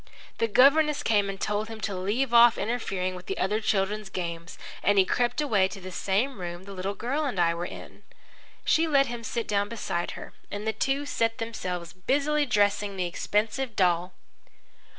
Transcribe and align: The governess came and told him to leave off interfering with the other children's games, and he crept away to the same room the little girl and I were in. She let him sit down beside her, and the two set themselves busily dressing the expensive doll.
The 0.39 0.47
governess 0.47 1.03
came 1.03 1.29
and 1.29 1.39
told 1.39 1.67
him 1.69 1.79
to 1.81 1.93
leave 1.95 2.33
off 2.33 2.57
interfering 2.57 3.13
with 3.13 3.27
the 3.27 3.37
other 3.37 3.61
children's 3.61 4.09
games, 4.09 4.57
and 4.81 4.97
he 4.97 5.05
crept 5.05 5.39
away 5.41 5.67
to 5.67 5.79
the 5.79 5.91
same 5.91 6.41
room 6.41 6.63
the 6.63 6.71
little 6.73 6.95
girl 6.95 7.23
and 7.23 7.39
I 7.39 7.53
were 7.53 7.67
in. 7.67 8.01
She 8.65 8.87
let 8.87 9.05
him 9.05 9.23
sit 9.23 9.47
down 9.47 9.69
beside 9.69 10.17
her, 10.17 10.33
and 10.49 10.65
the 10.65 10.73
two 10.73 11.05
set 11.05 11.37
themselves 11.37 11.93
busily 11.93 12.47
dressing 12.47 12.97
the 12.97 13.05
expensive 13.05 13.75
doll. 13.75 14.13